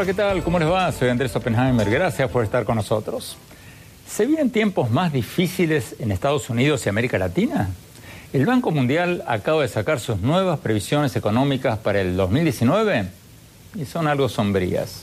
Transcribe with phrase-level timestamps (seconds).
[0.00, 0.42] Hola, ¿qué tal?
[0.42, 0.90] ¿Cómo les va?
[0.92, 1.90] Soy Andrés Oppenheimer.
[1.90, 3.36] Gracias por estar con nosotros.
[4.08, 7.68] ¿Se vienen tiempos más difíciles en Estados Unidos y América Latina?
[8.32, 13.08] El Banco Mundial acaba de sacar sus nuevas previsiones económicas para el 2019
[13.74, 15.02] y son algo sombrías.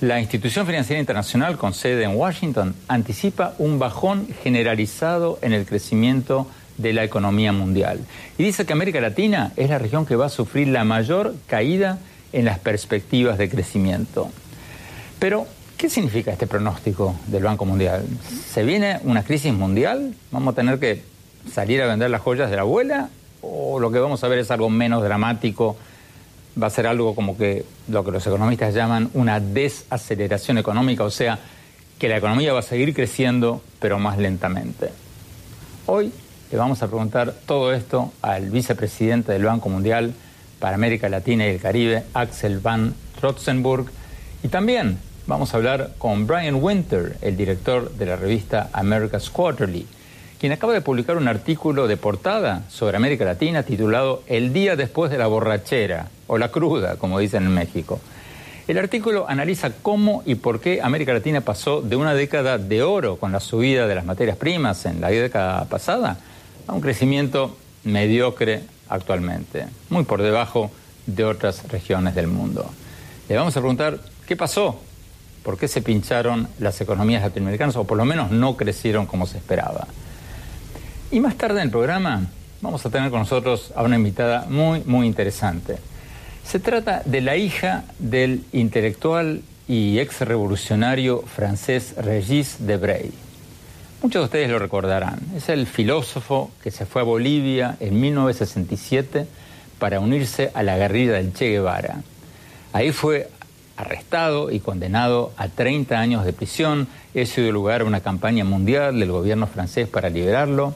[0.00, 6.46] La institución financiera internacional con sede en Washington anticipa un bajón generalizado en el crecimiento
[6.78, 7.98] de la economía mundial
[8.38, 11.98] y dice que América Latina es la región que va a sufrir la mayor caída
[12.32, 14.30] en las perspectivas de crecimiento.
[15.18, 18.04] Pero, ¿qué significa este pronóstico del Banco Mundial?
[18.50, 20.14] ¿Se viene una crisis mundial?
[20.30, 21.02] ¿Vamos a tener que
[21.52, 23.08] salir a vender las joyas de la abuela?
[23.40, 25.76] ¿O lo que vamos a ver es algo menos dramático?
[26.60, 31.10] Va a ser algo como que lo que los economistas llaman una desaceleración económica, o
[31.10, 31.38] sea,
[31.98, 34.90] que la economía va a seguir creciendo, pero más lentamente.
[35.86, 36.12] Hoy
[36.50, 40.12] le vamos a preguntar todo esto al vicepresidente del Banco Mundial,
[40.62, 43.86] para América Latina y el Caribe, Axel Van Rotzenburg.
[44.44, 44.96] Y también
[45.26, 49.84] vamos a hablar con Brian Winter, el director de la revista America's Quarterly,
[50.38, 55.10] quien acaba de publicar un artículo de portada sobre América Latina titulado El día después
[55.10, 57.98] de la borrachera, o la cruda, como dicen en México.
[58.68, 63.16] El artículo analiza cómo y por qué América Latina pasó de una década de oro
[63.16, 66.18] con la subida de las materias primas en la década pasada
[66.68, 70.70] a un crecimiento mediocre actualmente, muy por debajo
[71.06, 72.70] de otras regiones del mundo.
[73.28, 74.80] Le vamos a preguntar qué pasó,
[75.42, 79.38] por qué se pincharon las economías latinoamericanas o por lo menos no crecieron como se
[79.38, 79.86] esperaba.
[81.10, 82.26] Y más tarde en el programa
[82.60, 85.78] vamos a tener con nosotros a una invitada muy, muy interesante.
[86.44, 93.10] Se trata de la hija del intelectual y ex revolucionario francés Regis Debray.
[94.02, 95.20] Muchos de ustedes lo recordarán.
[95.36, 99.28] Es el filósofo que se fue a Bolivia en 1967
[99.78, 102.02] para unirse a la guerrilla del Che Guevara.
[102.72, 103.30] Ahí fue
[103.76, 106.88] arrestado y condenado a 30 años de prisión.
[107.14, 110.74] Eso dio lugar a una campaña mundial del gobierno francés para liberarlo.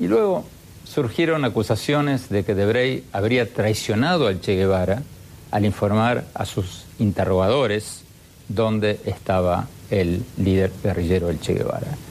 [0.00, 0.46] Y luego
[0.84, 5.02] surgieron acusaciones de que Debray habría traicionado al Che Guevara
[5.50, 8.00] al informar a sus interrogadores
[8.48, 12.05] dónde estaba el líder guerrillero del Che Guevara.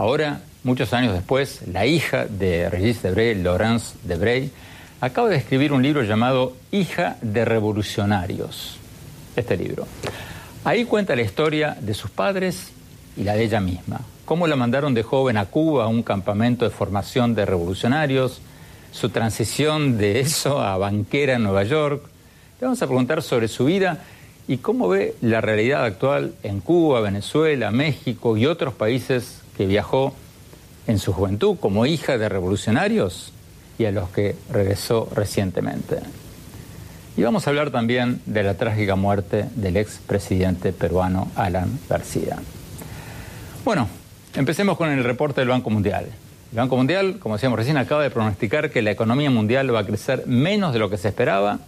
[0.00, 4.50] Ahora, muchos años después, la hija de Regis Debray, Laurence Debray,
[4.98, 8.78] acaba de escribir un libro llamado Hija de Revolucionarios.
[9.36, 9.86] Este libro.
[10.64, 12.70] Ahí cuenta la historia de sus padres
[13.14, 14.00] y la de ella misma.
[14.24, 18.40] Cómo la mandaron de joven a Cuba a un campamento de formación de revolucionarios,
[18.92, 22.02] su transición de eso a banquera en Nueva York.
[22.58, 23.98] Le vamos a preguntar sobre su vida
[24.48, 30.14] y cómo ve la realidad actual en Cuba, Venezuela, México y otros países que viajó
[30.86, 33.34] en su juventud como hija de revolucionarios
[33.78, 35.98] y a los que regresó recientemente.
[37.14, 42.38] Y vamos a hablar también de la trágica muerte del expresidente peruano Alan García.
[43.62, 43.86] Bueno,
[44.34, 46.06] empecemos con el reporte del Banco Mundial.
[46.52, 49.84] El Banco Mundial, como decíamos recién, acaba de pronosticar que la economía mundial va a
[49.84, 51.58] crecer menos de lo que se esperaba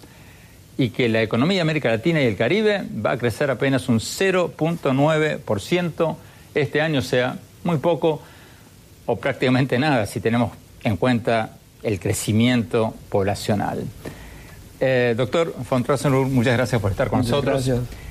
[0.79, 3.99] y que la economía de América Latina y el Caribe va a crecer apenas un
[3.99, 6.17] 0.9%
[6.55, 8.23] este año, o sea, muy poco
[9.07, 10.53] o prácticamente nada si tenemos
[10.85, 13.85] en cuenta el crecimiento poblacional.
[14.81, 17.67] Eh, doctor von Trossenburg, muchas gracias por estar con nosotros.
[17.67, 18.03] Gracias.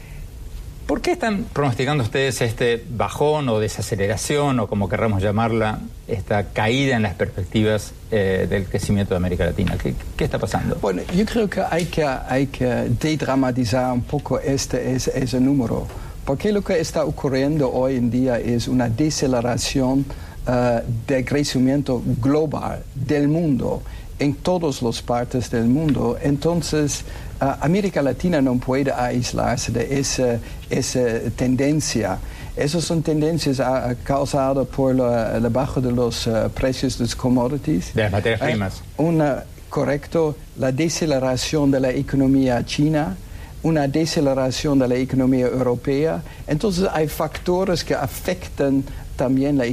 [0.91, 6.97] ¿Por qué están pronosticando ustedes este bajón o desaceleración o como querramos llamarla, esta caída
[6.97, 9.77] en las perspectivas eh, del crecimiento de América Latina?
[9.81, 10.75] ¿Qué, ¿Qué, está pasando?
[10.81, 12.65] Bueno, yo creo que hay que, hay que
[12.99, 15.87] dedramatizar un poco este, ese, ese número.
[16.25, 20.05] Porque lo que está ocurriendo hoy en día es una deceleración
[20.47, 23.81] uh, del crecimiento global del mundo
[24.19, 26.17] en todas las partes del mundo.
[26.21, 27.03] Entonces,
[27.41, 30.39] uh, América Latina no puede aislarse de esa,
[30.69, 31.01] esa
[31.35, 32.19] tendencia.
[32.55, 37.95] Esas son tendencias uh, causadas por la, la, baja de los precios de los commodities.
[37.95, 38.83] De las materias primas.
[38.97, 43.17] una, correcto, la deceleración de la economía china
[43.63, 46.21] una deceleración de la economía europea.
[46.47, 48.83] Entonces hay factores que afectan
[49.15, 49.65] también la,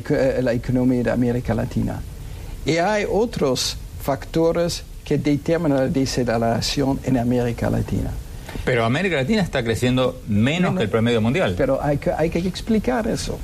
[0.43, 2.01] la economía de América Latina.
[2.67, 8.11] Y hay otros factores que determinan la deceleración en América Latina.
[8.65, 11.55] Pero América Latina está creciendo menos que el promedio mundial.
[11.57, 13.39] Pero hay que, hay que explicar eso,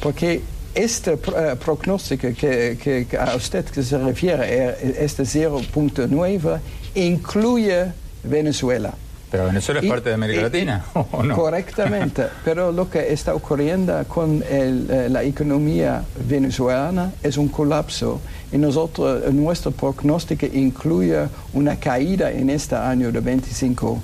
[0.00, 0.40] porque
[0.74, 6.60] este uh, pronóstico que, que, que, a usted que se refiere, eh, este 0.9,
[6.94, 7.86] incluye
[8.22, 8.94] Venezuela.
[9.30, 11.36] Pero Venezuela es parte de América Latina, ¿o no?
[11.36, 18.20] Correctamente, pero lo que está ocurriendo con el, eh, la economía venezolana es un colapso
[18.52, 23.98] y nosotros, nuestro pronóstico incluye una caída en este año de 25%.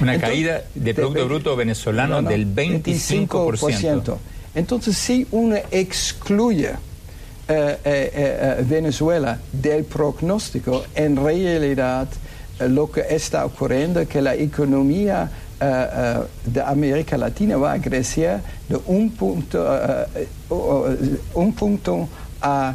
[0.00, 4.16] Una caída de Producto Bruto venezolano del 25%.
[4.54, 6.70] Entonces, si uno excluye
[7.48, 12.08] eh, eh, Venezuela del pronóstico, en realidad
[12.60, 17.80] lo que está ocurriendo es que la economía uh, uh, de América Latina va a
[17.80, 19.64] crecer de un punto,
[21.34, 22.08] un punto
[22.40, 22.74] a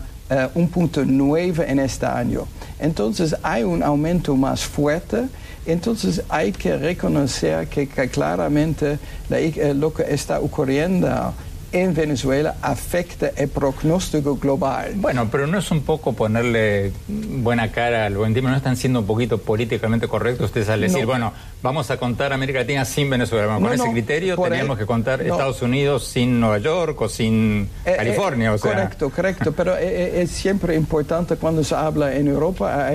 [0.55, 2.47] un punto nueve en este año.
[2.79, 5.27] Entonces hay un aumento más fuerte.
[5.65, 9.39] Entonces hay que reconocer que, claramente la,
[9.73, 11.33] lo que está ocurriendo
[11.73, 14.93] en Venezuela afecta el pronóstico global.
[14.95, 19.07] Bueno, pero no es un poco ponerle buena cara al buen no están siendo un
[19.07, 21.33] poquito políticamente correctos ustedes al decir, bueno,
[21.63, 23.57] vamos a contar América Latina sin Venezuela.
[23.57, 27.95] Bueno, con ese criterio teníamos que contar Estados Unidos sin Nueva York o sin eh,
[27.97, 28.49] California.
[28.49, 28.73] Eh, o sea.
[28.73, 32.89] Correcto, correcto, pero eh, es siempre importante cuando se habla en Europa,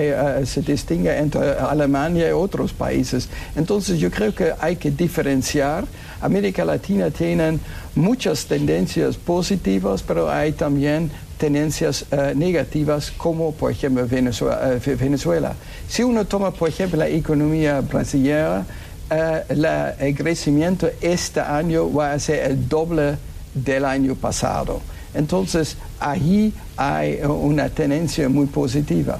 [0.45, 3.29] se distingue entre Alemania y otros países.
[3.55, 5.85] Entonces yo creo que hay que diferenciar.
[6.21, 7.59] América Latina tiene
[7.95, 15.53] muchas tendencias positivas, pero hay también tendencias uh, negativas como por ejemplo Venezuela, uh, Venezuela,
[15.87, 18.65] Si uno toma por ejemplo la economía brasileña,
[19.09, 23.17] la, el crecimiento este año va a ser el doble
[23.55, 24.81] del año pasado.
[25.13, 29.17] Entonces ahí hay una tendencia muy positiva.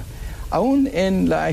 [0.52, 1.52] Aún en la,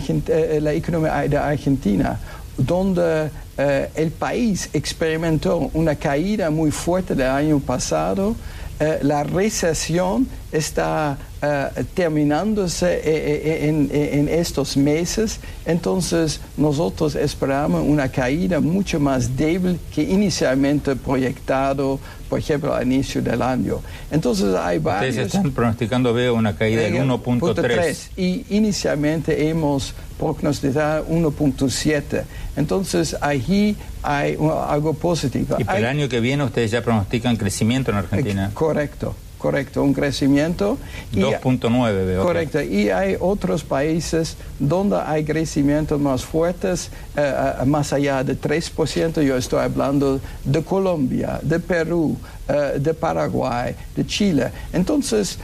[0.60, 2.18] la economía de Argentina,
[2.56, 8.34] donde eh, el país experimentó una caída muy fuerte del año pasado,
[8.78, 18.60] eh, la recesión está uh, terminándose en, en, estos meses, entonces nosotros esperamos una caída
[18.60, 23.80] mucho más débil que inicialmente proyectado, por ejemplo, al inicio del año.
[24.10, 25.16] Entonces hay varios...
[25.16, 28.10] Ustedes están pronosticando, veo, una caída del 1.3.
[28.16, 32.24] Y inicialmente hemos prognosticado 1.7.
[32.56, 34.36] Entonces allí hay
[34.68, 35.56] algo positivo.
[35.58, 38.50] Y para el año que viene ustedes ya pronostican crecimiento en Argentina.
[38.54, 39.14] Correcto
[39.46, 40.76] correcto, un crecimiento.
[41.12, 42.24] 2.9 veo.
[42.24, 47.32] Correcto, y hay otros países donde hay crecimientos más fuertes, eh,
[47.62, 52.16] eh, más allá de 3%, yo estoy hablando de Colombia, de Perú,
[52.48, 54.50] eh, de Paraguay, de Chile.
[54.72, 55.38] Entonces,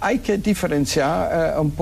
[0.00, 1.72] hay que diferenciar un,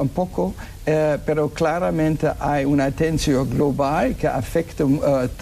[0.00, 0.54] un poco
[0.88, 4.84] eh, pero claramente hay una tensión global que afecta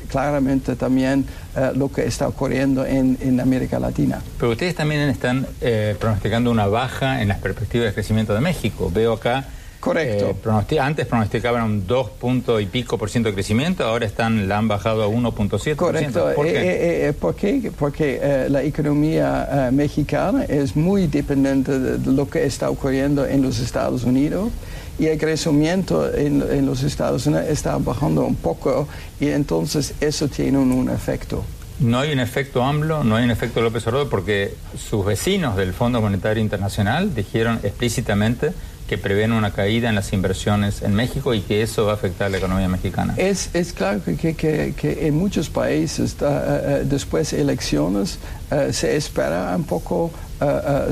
[0.09, 1.27] claramente también
[1.75, 4.23] lo que está ocurriendo en, en, América Latina.
[4.39, 8.91] Pero ustedes también están eh, pronosticando una baja en las perspectivas de crecimiento de México.
[8.93, 9.45] Veo acá.
[9.85, 10.35] Correcto.
[10.71, 14.59] Eh, antes pronosticaban un 2 punto y pico por ciento de crecimiento, ahora están, la
[14.59, 15.77] han bajado a 1.7%.
[15.77, 16.33] Correcto.
[16.35, 17.15] ¿Por qué?
[17.21, 17.73] ¿Por qué?
[17.79, 24.05] Porque la economía mexicana es muy dependiente de lo que está ocurriendo en los Estados
[24.05, 24.51] Unidos
[24.99, 28.89] y el crecimiento en, los Estados Unidos está bajando un poco
[29.21, 31.45] y entonces eso tiene un, efecto.
[31.81, 35.73] No hay un efecto AMLO, no hay un efecto López Obrador porque sus vecinos del
[35.73, 38.53] Fondo Monetario Internacional dijeron explícitamente
[38.89, 42.27] que prevén una caída en las inversiones en México y que eso va a afectar
[42.27, 43.15] a la economía mexicana.
[43.17, 48.19] Es, es claro que, que, que, en muchos países, uh, uh, después de elecciones,
[48.51, 50.11] uh, se espera un poco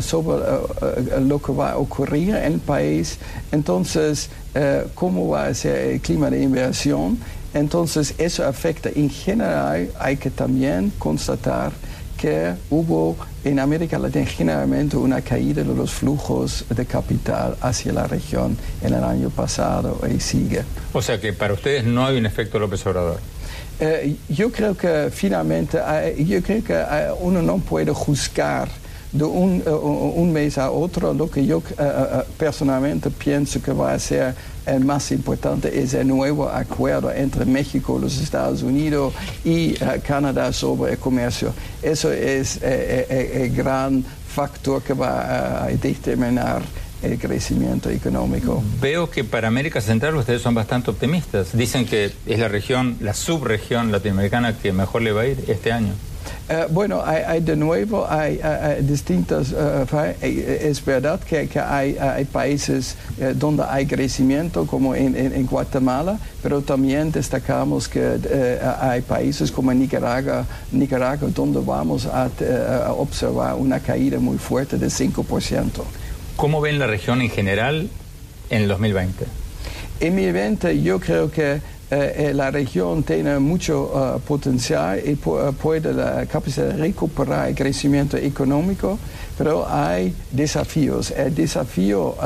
[0.01, 0.43] sobre
[1.21, 3.19] lo que va a ocurrir en el país,
[3.51, 4.31] entonces
[4.95, 7.19] cómo va a ser el clima de inversión,
[7.53, 8.89] entonces eso afecta.
[8.95, 11.73] En general hay que también constatar
[12.23, 18.07] que hubo en América Latina generalmente una caída de los flujos de capital hacia la
[18.07, 20.63] región en el año pasado y sigue.
[20.93, 23.19] O sea que para ustedes no hay un efecto López Obrador.
[23.81, 25.79] Eh, yo creo que finalmente,
[26.25, 26.81] yo creo que
[27.23, 28.69] uno no puede juzgar
[29.13, 31.63] de un, uh, un, mes a otro, lo que yo uh,
[32.39, 37.99] personalmente pienso que va a ser el más importante es el nuevo acuerdo entre México,
[37.99, 39.13] los Estados Unidos
[39.45, 39.75] y
[40.07, 41.53] Canadá sobre el comercio.
[41.83, 46.63] Eso es el gran factor que va a determinar
[47.03, 48.63] el crecimiento económico.
[48.81, 51.57] Veo que para América Central ustedes son bastante optimistas.
[51.57, 55.73] Dicen que es la región, la subregión latinoamericana que mejor le va a ir este
[55.73, 55.93] año.
[56.49, 58.41] Eh, bueno, hay, de nuevo, hay,
[58.83, 59.55] distintas,
[60.21, 62.97] es verdad que, hay, países
[63.37, 68.19] donde hay crecimiento, como en, Guatemala, pero también destacamos que
[68.81, 72.29] hay países como Nicaragua, Nicaragua donde vamos a,
[72.87, 75.83] a observar una caída muy fuerte de 5%.
[76.37, 77.89] ¿Cómo ven la región en general
[78.51, 79.27] en el 2020?
[80.01, 81.61] En mi evento yo creo que
[81.95, 88.17] eh, eh, la región tiene mucho uh, potencial y puede la de recuperar el crecimiento
[88.17, 88.99] económico,
[89.37, 91.11] pero hay desafíos.
[91.11, 92.17] El desafío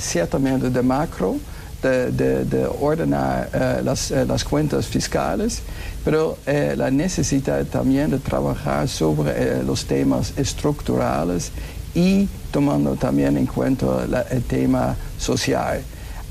[0.00, 1.36] ciertamente de macro,
[1.80, 3.48] de ordenar
[3.84, 5.62] las, las, cuentas fiscales,
[6.04, 6.36] pero
[6.76, 11.52] la necesidad también de trabajar sobre los temas estructurales
[11.94, 15.80] y tomando también en cuenta el tema social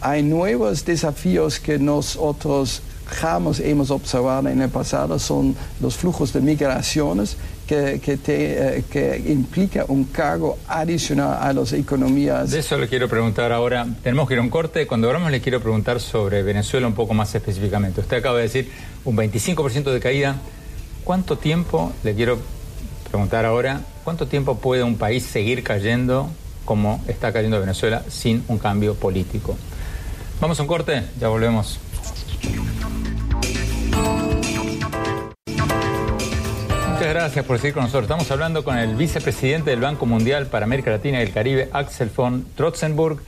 [0.02, 6.42] hay nuevos desafíos que nosotros jamás hemos observado en el pasado, son los flujos de
[6.42, 7.38] migraciones
[7.68, 12.52] que, que, te, eh, que implica un cargo adicional a las economías.
[12.52, 13.88] De eso le quiero preguntar ahora.
[14.04, 14.86] Tenemos que ir a un corte.
[14.88, 18.02] Cuando hablamos le quiero preguntar sobre Venezuela un poco más específicamente.
[18.02, 18.72] Usted acaba de decir
[19.04, 20.36] un 25% de caída.
[21.04, 22.40] ¿Cuánto tiempo, le quiero
[23.10, 26.30] preguntar ahora, cuánto tiempo puede un país seguir cayendo
[26.66, 29.56] como está cayendo Venezuela sin un cambio político?
[30.42, 31.80] Vamos a un corte, ya volvemos.
[36.92, 38.04] Muchas gracias por seguir con nosotros.
[38.04, 42.10] Estamos hablando con el vicepresidente del Banco Mundial para América Latina y el Caribe, Axel
[42.16, 43.20] von Trotzenburg,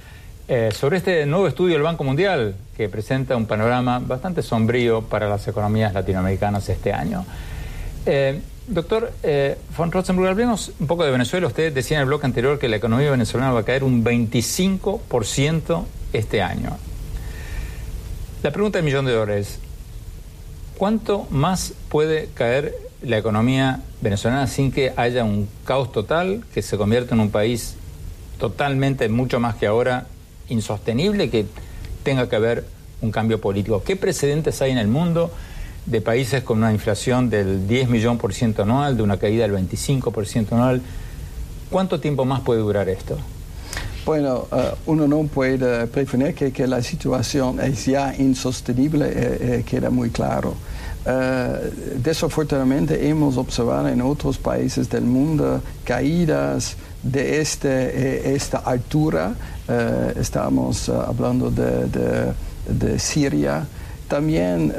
[0.49, 5.27] eh, sobre este nuevo estudio del Banco Mundial que presenta un panorama bastante sombrío para
[5.29, 7.25] las economías latinoamericanas este año.
[8.05, 11.47] Eh, doctor eh, von Trotzenburg, hablemos un poco de Venezuela.
[11.47, 15.83] Usted decía en el bloque anterior que la economía venezolana va a caer un 25%
[16.13, 16.77] este año.
[18.43, 19.57] La pregunta del millón de dólares,
[20.77, 26.77] ¿cuánto más puede caer la economía venezolana sin que haya un caos total, que se
[26.77, 27.77] convierta en un país
[28.37, 30.05] totalmente, mucho más que ahora,
[30.49, 31.47] insostenible, que
[32.03, 32.65] tenga que haber
[33.01, 33.81] un cambio político?
[33.83, 35.31] ¿Qué precedentes hay en el mundo
[35.87, 39.53] de países con una inflación del 10 millón por ciento anual, de una caída del
[39.53, 40.83] 25 por ciento anual?
[41.71, 43.17] ¿Cuánto tiempo más puede durar esto?
[44.07, 49.89] Bueno, uh, uno no puede prevenir que, la situación es ya insostenible, eh, eh, queda
[49.89, 50.55] muy claro.
[51.97, 59.35] Desafortunadamente hemos observado en otros países del mundo caídas de este, eh, esta altura.
[60.17, 62.33] Estamos hablando de, de,
[62.69, 63.67] de, Siria.
[64.07, 64.73] También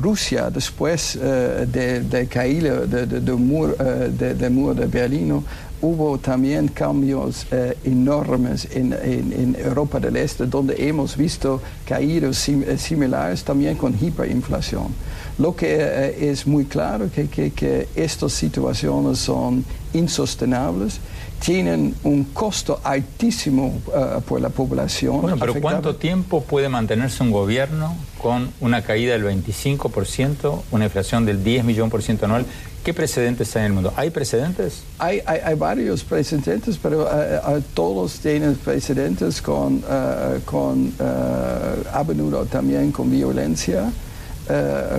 [0.00, 5.44] Rusia, después de, de caída del muro de, muro de Berlín,
[5.82, 13.42] hubo también cambios eh, enormes en, Europa del Este, donde hemos visto caídas eh, similares
[13.42, 14.94] también con hiperinflación.
[15.38, 21.00] Lo que eh, es muy claro que, que, que estas situaciones son insostenibles
[21.44, 23.80] tienen un costo altísimo
[24.26, 25.22] por la población.
[25.22, 31.24] Bueno, pero ¿cuánto tiempo puede mantenerse un gobierno con una caída del 25%, una inflación
[31.26, 32.46] del 10 millón por ciento anual
[32.84, 33.92] ¿Qué precedentes hay en el mundo?
[33.96, 34.82] ¿Hay precedentes?
[34.98, 42.90] Hay, hay, varios precedentes, pero eh, todos tienen precedentes con, uh, con a menudo también
[42.90, 43.92] con violencia,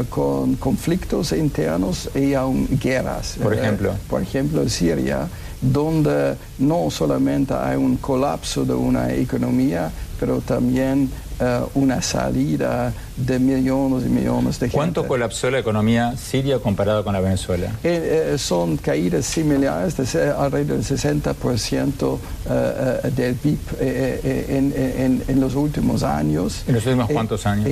[0.09, 3.37] con conflictos internos y aún guerras.
[3.41, 3.93] Por ejemplo.
[4.09, 5.27] por ejemplo, Siria,
[5.61, 11.09] donde no solamente hay un colapso de una economía, pero también
[11.39, 14.75] eh, una salida de millones y millones de gente.
[14.77, 17.71] ¿Cuánto colapsó la economía siria comparado con la Venezuela?
[17.83, 22.19] Eh, eh, son caídas similares de alrededor del 60%
[23.15, 26.63] del PIB en, los últimos años.
[26.67, 27.67] ¿En los últimos cuántos años?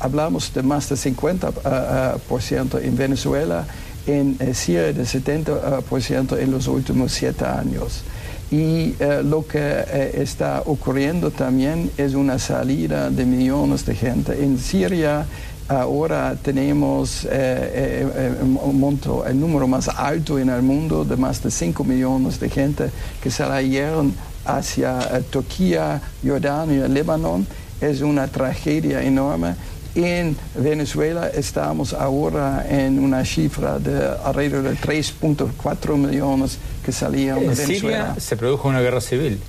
[0.00, 3.66] hablamos de más del 50% en Venezuela,
[4.06, 8.02] en Siria de 70% en los últimos siete años.
[8.50, 14.44] Y eh, lo que eh, está ocurriendo también es una salida de millones de gente.
[14.44, 15.26] En Siria
[15.66, 21.50] ahora tenemos eh, un monto, el número más alto en el mundo de más de
[21.50, 22.90] 5 millones de gente
[23.22, 27.44] que salieron hacia Turquía, Jordania, Líbano.
[27.80, 29.56] Es una tragedia enorme
[29.94, 37.48] en Venezuela estamos ahora en una cifra de alrededor de 3.4 millones que salían de
[37.48, 37.72] Venezuela.
[37.72, 39.40] En Siria se produjo una guerra civil.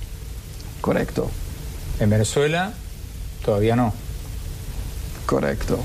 [0.80, 1.30] Correcto.
[1.98, 2.72] En Venezuela
[3.44, 3.92] todavía no.
[5.26, 5.78] Correcto.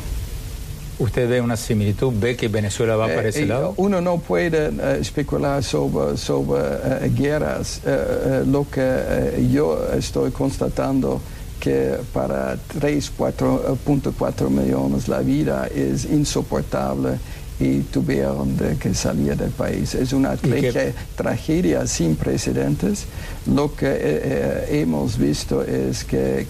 [0.99, 2.13] ¿Usted ve una similitud?
[2.15, 3.73] ¿Ve que Venezuela va para ese eh, lado?
[3.77, 7.81] Uno no puede eh, especular sobre, sobre eh, guerras.
[8.45, 11.19] lo que yo estoy constatando
[11.61, 17.19] que para 3.4 millones la vida es insoportable
[17.59, 19.93] y tuvieron que salir del país.
[19.93, 20.35] Es una
[21.15, 23.05] tragedia sin precedentes.
[23.45, 26.47] Lo que eh, hemos visto es que,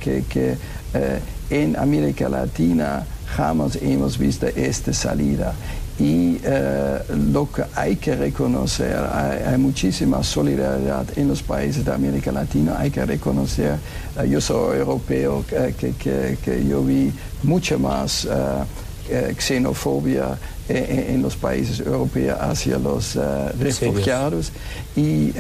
[1.50, 5.54] en América Latina jamás hemos visto esta salida
[6.02, 7.00] y eh,
[7.32, 12.90] lo que hay que reconocer, hay, muchísima solidaridad en los países de América Latina, hay
[12.90, 13.76] que reconocer,
[14.18, 15.94] eh, yo soy europeo, que,
[16.44, 17.12] que, yo vi
[17.44, 23.16] mucha más eh, xenofobia en, los países europeos hacia los
[23.60, 24.52] refugiados.
[24.96, 25.34] Y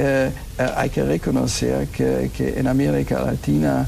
[0.57, 3.87] hay que reconocer que, en América Latina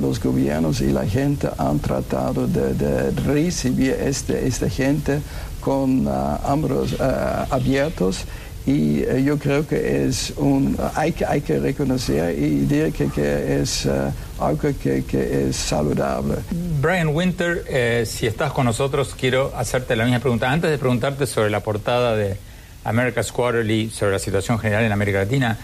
[0.00, 5.20] los gobiernos y la gente han tratado de, recibir este, esta gente
[5.62, 8.24] con ah, ah, abiertos
[8.64, 13.60] y eh, yo creo que es un hay que hay que reconocer y decir que,
[13.60, 16.36] es ah, algo que, es saludable.
[16.80, 20.50] Brian Winter eh, si estás con nosotros quiero hacerte la misma pregunta.
[20.50, 22.36] Antes de preguntarte sobre la portada de
[22.84, 25.58] America's Quarterly sobre la situación general en América Latina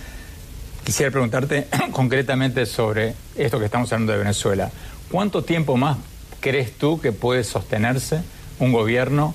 [0.84, 4.70] quisiera preguntarte concretamente sobre esto que estamos hablando de Venezuela.
[5.10, 5.98] ¿cuánto tiempo más
[6.40, 8.22] crees tú que puede sostenerse
[8.58, 9.34] un gobierno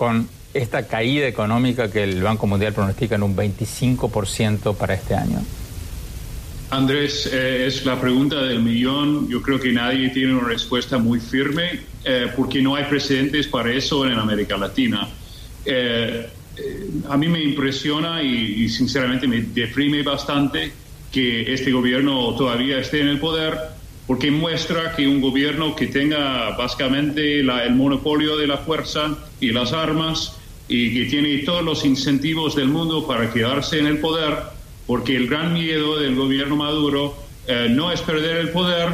[0.00, 5.42] con esta caída económica que el Banco Mundial pronostica en un 25% para este año?
[6.70, 9.28] Andrés, eh, es la pregunta del millón.
[9.28, 13.70] Yo creo que nadie tiene una respuesta muy firme eh, porque no hay precedentes para
[13.74, 15.06] eso en América Latina.
[15.66, 16.26] Eh,
[17.10, 20.72] a mí me impresiona y, y, sinceramente me deprime bastante
[21.12, 23.79] que este gobierno todavía esté en el poder
[24.10, 29.72] porque muestra que un gobierno que tenga básicamente el monopolio de la fuerza y las
[29.72, 30.36] armas
[30.66, 34.36] y que tiene todos los incentivos del mundo para quedarse en el poder,
[34.88, 37.14] porque el gran miedo del gobierno Maduro
[37.46, 38.88] eh, no es perder el poder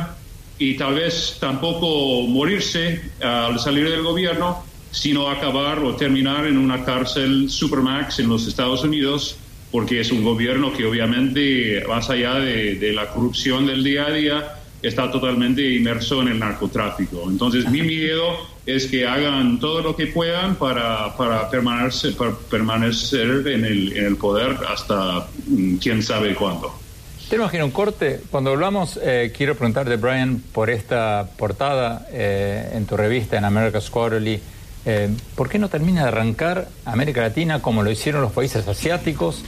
[0.58, 6.84] y tal vez tampoco morirse al salir del gobierno, sino acabar o terminar en una
[6.84, 9.38] cárcel supermax en los Estados Unidos,
[9.72, 14.12] porque es un gobierno que obviamente, más allá de, de la corrupción del día a
[14.12, 17.28] día, está totalmente inmerso en el narcotráfico.
[17.28, 18.36] Entonces, mi miedo
[18.66, 24.04] es que hagan todo lo que puedan para, para, permanecer, para permanecer en el, en
[24.06, 26.86] el poder hasta mm, quién sabe cuándo.
[27.28, 28.20] Tenemos que ir a un corte.
[28.30, 33.90] Cuando hablamos, eh, quiero preguntarte, Brian, por esta portada eh, en tu revista, en America's
[33.90, 34.40] Quarterly,
[34.84, 39.42] eh, ¿por qué no termina de arrancar América Latina como lo hicieron los países asiáticos,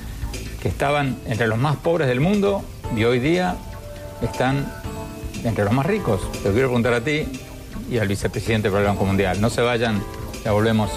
[0.61, 2.65] que estaban entre los más pobres del mundo
[2.97, 3.57] y hoy día
[4.23, 4.67] están
[5.45, 6.31] entre los más ricos.
[6.33, 7.27] Te quiero preguntar a ti
[7.91, 9.41] y al vicepresidente del Banco Mundial.
[9.41, 10.03] No se vayan,
[10.45, 10.91] ya volvemos.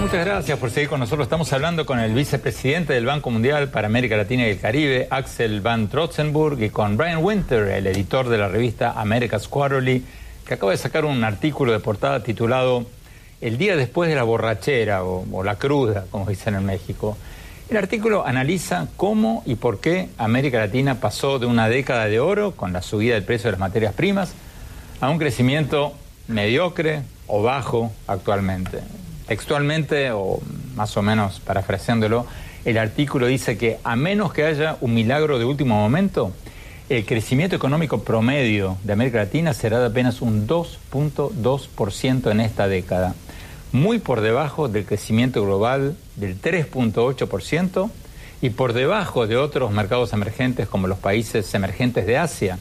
[0.00, 1.26] Muchas gracias por seguir con nosotros.
[1.26, 5.60] Estamos hablando con el vicepresidente del Banco Mundial para América Latina y el Caribe, Axel
[5.60, 10.02] Van Trotzenburg, y con Brian Winter, el editor de la revista America's Quarterly,
[10.46, 12.86] que acaba de sacar un artículo de portada titulado
[13.40, 17.16] el día después de la borrachera o, la cruda, como dicen en México.
[17.68, 22.52] El artículo analiza cómo y por qué América Latina pasó de una década de oro,
[22.52, 24.32] con la subida del precio de las materias primas,
[25.00, 25.92] a un crecimiento
[26.26, 28.80] mediocre o bajo actualmente.
[29.26, 30.40] Textualmente, o
[30.74, 32.26] más o menos parafraseándolo,
[32.64, 36.32] el artículo dice que a menos que haya un milagro de último momento,
[36.88, 43.14] el crecimiento económico promedio de América Latina será de apenas un 2.2% en esta década
[43.72, 47.90] muy por debajo del crecimiento global del 3.8%
[48.40, 52.58] y por debajo de otros mercados emergentes como los países emergentes de Asia,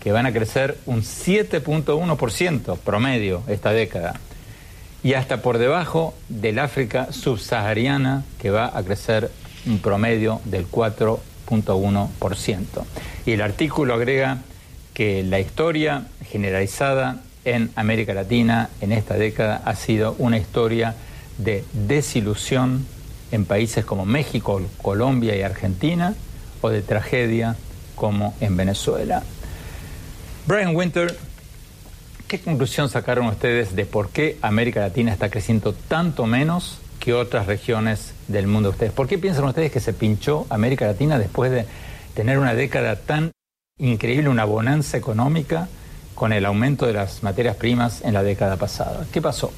[0.00, 4.14] que van a crecer un 7.1% promedio esta década,
[5.02, 9.30] y hasta por debajo del África subsahariana, que va a crecer
[9.66, 12.64] un promedio del 4.1%.
[13.26, 14.38] Y el artículo agrega
[14.94, 17.22] que la historia generalizada
[17.54, 20.94] en América Latina en esta década ha sido una historia
[21.38, 22.86] de desilusión
[23.30, 26.14] en países como México, Colombia y Argentina,
[26.60, 27.56] o de tragedia
[27.94, 29.22] como en Venezuela.
[30.46, 31.16] Brian Winter,
[32.26, 37.46] ¿qué conclusión sacaron ustedes de por qué América Latina está creciendo tanto menos que otras
[37.46, 38.70] regiones del mundo?
[38.70, 41.66] Ustedes, ¿por qué piensan ustedes que se pinchó América Latina después de
[42.14, 43.30] tener una década tan
[43.78, 45.68] increíble, una bonanza económica?
[46.18, 49.06] Con el aumento de las materias primas en la década pasada.
[49.12, 49.52] ¿Qué pasó?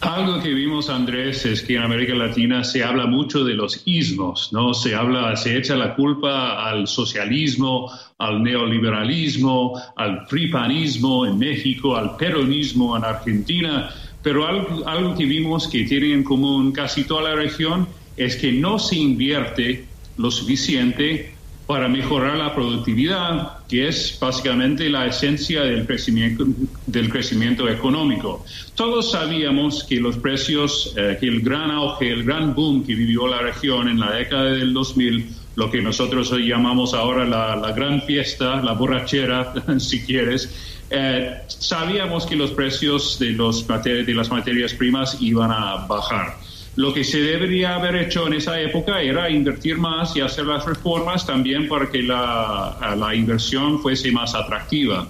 [0.00, 4.52] Algo que vimos, Andrés, es que en América Latina se habla mucho de los ismos,
[4.52, 4.74] ¿no?
[4.74, 12.16] Se habla, se echa la culpa al socialismo, al neoliberalismo, al fripanismo en México, al
[12.16, 13.88] peronismo en Argentina,
[14.22, 18.50] pero algo, algo que vimos que tiene en común casi toda la región es que
[18.50, 19.86] no se invierte
[20.18, 21.35] lo suficiente
[21.66, 26.44] para mejorar la productividad, que es básicamente la esencia del crecimiento,
[26.86, 28.44] del crecimiento económico.
[28.76, 33.26] Todos sabíamos que los precios, eh, que el gran auge, el gran boom que vivió
[33.26, 38.62] la región en la década del 2000, lo que nosotros llamamos ahora la, gran fiesta,
[38.62, 40.54] la borrachera, si quieres,
[40.90, 46.36] eh, sabíamos que los precios de, los, de las materias primas iban a bajar.
[46.76, 50.64] Lo que se debería haber hecho en esa época era invertir más y hacer las
[50.64, 55.08] reformas también para que la, la inversión fuese más atractiva.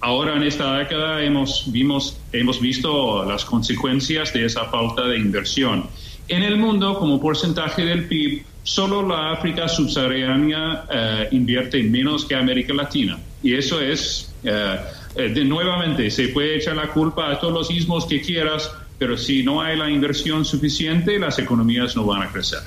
[0.00, 5.86] Ahora en esta década hemos, vimos, hemos visto las consecuencias de esa falta de inversión.
[6.28, 12.34] En el mundo, como porcentaje del PIB, solo la África subsahariana eh, invierte menos que
[12.36, 13.18] América Latina.
[13.42, 14.76] Y eso es, eh,
[15.16, 19.16] eh, de, nuevamente, se puede echar la culpa a todos los ismos que quieras, pero
[19.16, 22.60] si no hay la inversión suficiente, las economías no van a crecer.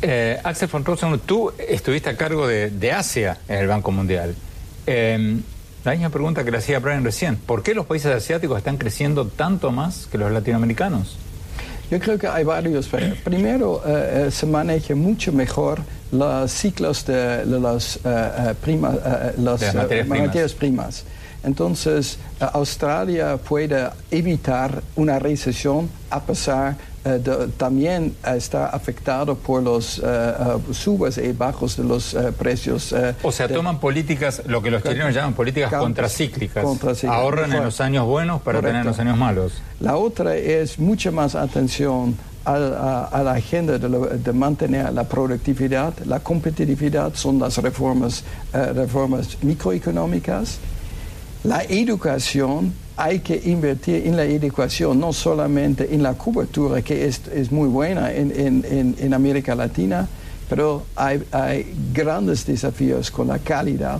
[0.00, 4.34] Eh, Axel von Rosen, tú estuviste a cargo de, Asia en el Banco Mundial.
[4.86, 5.42] Em,
[5.84, 7.36] la misma pregunta que le hacía Brian recién.
[7.36, 11.16] ¿Por qué los países asiáticos están creciendo tanto más que los latinoamericanos?
[11.90, 12.88] Yo creo que hay varios.
[13.24, 15.80] Primero, eh, eh, se maneja mucho mejor
[16.12, 17.98] los ciclos de, las,
[18.62, 18.96] primas,
[19.36, 21.04] las materias primas.
[21.42, 29.62] Entonces, eh, Australia puede evitar una recesión a pesar eh, de también está afectado por
[29.62, 30.32] los eh,
[30.72, 32.94] subes y bajos de los precios.
[33.22, 36.64] o sea, toman políticas, lo que los chilenos llaman políticas contracíclicas.
[37.04, 39.62] Ahorran en los años buenos para tener en los años malos.
[39.80, 47.14] La otra es mucha más atención a, la agenda de, mantener la productividad, la competitividad,
[47.14, 50.58] son las reformas, reformas microeconómicas
[51.48, 57.50] la educación, hay que invertir en la educación, no solamente en la cobertura, que es,
[57.50, 60.06] muy buena en, América Latina,
[60.50, 61.22] pero hay,
[61.94, 63.98] grandes desafíos con la calidad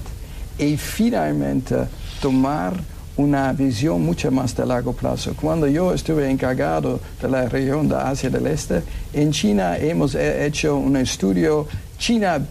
[0.58, 1.76] y finalmente
[2.20, 2.74] tomar
[3.16, 5.32] una visión mucho más de largo plazo.
[5.34, 8.82] Cuando yo estuve encargado de la región de Asia del Este,
[9.14, 11.66] en China hemos hecho un estudio
[11.98, 12.44] China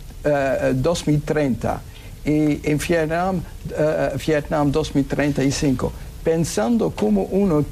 [0.74, 1.97] 2030 eh,
[2.28, 5.92] y en Vietnam, uh, Vietnam 2035,
[6.24, 7.64] pensando cómo uno, uh,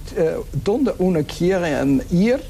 [0.64, 1.78] dónde uno quiere
[2.10, 2.42] ir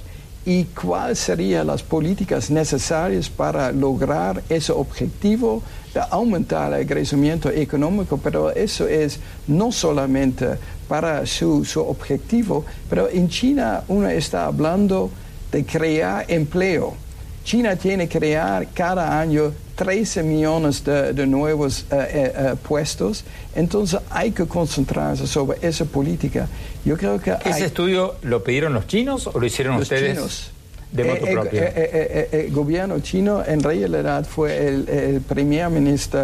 [0.46, 5.64] y cuáles serían las políticas necesarias para lograr ese objetivo
[5.96, 13.10] de aumentar el crecimiento económico, pero eso es no solamente para su, su objetivo, pero
[13.10, 15.10] en China uno está hablando
[15.52, 17.05] de crear empleo.
[17.46, 23.24] China tiene que crear cada año 13 millones de, nuevos eh, eh, eh, puestos.
[23.56, 26.48] Entonces hay que concentrarse sobre esa política.
[26.84, 30.52] Yo creo que ¿Ese estudio lo pidieron los chinos o lo hicieron ustedes?
[30.92, 31.68] De moto propia.
[31.68, 36.22] el gobierno chino en realidad fue el, primer ministro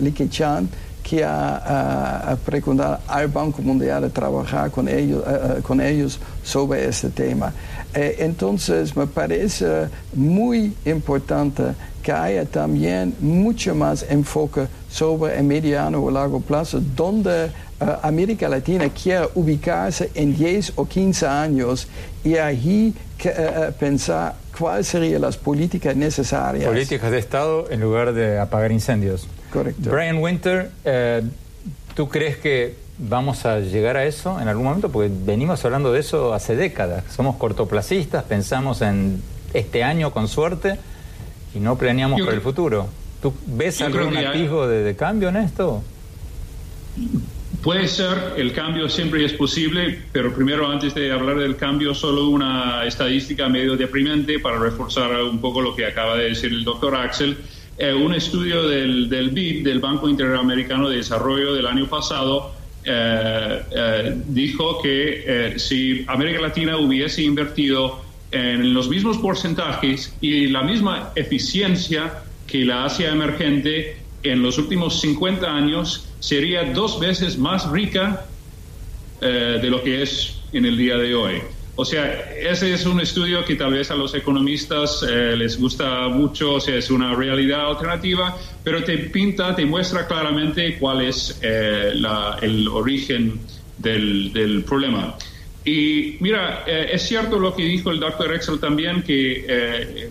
[0.00, 0.68] Li Keqiang
[1.02, 5.22] que ha, preguntado al Banco Mundial a trabajar con ellos,
[5.62, 7.52] con ellos sobre este tema.
[7.94, 16.10] Entonces me parece muy importante que haya también mucho más enfoque sobre el mediano o
[16.10, 17.50] largo plazo, donde eh,
[18.02, 21.88] América Latina quiere ubicarse en 10 o 15 años
[22.24, 26.66] y allí que, eh, eh, pensar cuáles serían las políticas necesarias.
[26.66, 29.26] Políticas de Estado en lugar de apagar incendios.
[29.52, 29.90] Correcto.
[29.90, 30.70] Brian Winter,
[31.94, 32.76] ¿tú crees que
[33.08, 34.90] vamos a llegar a eso en algún momento?
[34.90, 37.04] Porque venimos hablando de eso hace décadas.
[37.14, 39.22] Somos cortoplacistas, pensamos en
[39.54, 40.78] este año con suerte
[41.54, 42.88] y no planeamos por el futuro.
[43.22, 45.82] ¿Tú ves algún atisbo de, cambio en esto?
[47.62, 52.28] Puede ser, el cambio siempre es posible, pero primero antes de hablar del cambio, solo
[52.30, 56.94] una estadística medio deprimente para reforzar un poco lo que acaba de decir el doctor
[56.94, 57.36] Axel.
[57.76, 62.52] Eh, un estudio del, del BID, del Banco Interamericano de Desarrollo del año pasado,
[64.26, 72.22] dijo que si América Latina hubiese invertido en los mismos porcentajes y la misma eficiencia
[72.46, 78.26] que la Asia emergente en los últimos 50 años sería dos veces más rica
[79.20, 81.42] eh, de lo que es en el día de hoy.
[81.80, 86.08] O sea, ese es un estudio que tal vez a los economistas eh, les gusta
[86.08, 91.38] mucho, o sea, es una realidad alternativa, pero te pinta, te muestra claramente cuál es
[91.40, 91.94] eh,
[92.42, 93.40] el origen
[93.78, 95.16] del, problema.
[95.64, 100.10] Y mira, eh, es cierto lo que dijo el doctor Excel también, que eh,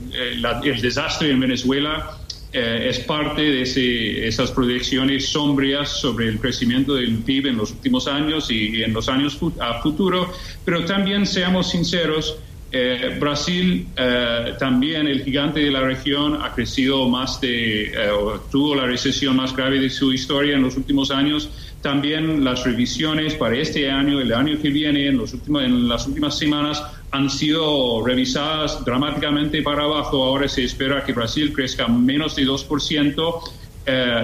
[0.63, 2.17] el desastre en Venezuela
[2.51, 8.49] es parte de esas proyecciones sombrías sobre el crecimiento del PIB en los últimos años
[8.49, 10.31] y, en los años a futuro,
[10.65, 12.39] pero también seamos sinceros,
[12.71, 17.93] Eh, Brasil eh, también, el gigante de la región, ha crecido más de, eh,
[18.51, 21.49] tuvo la recesión más grave de su historia en los últimos años.
[21.81, 26.05] También las revisiones para este año, el año que viene, en, los últimos, en las
[26.05, 30.23] últimas semanas, han sido revisadas dramáticamente para abajo.
[30.23, 33.41] Ahora se espera que Brasil crezca menos de 2%.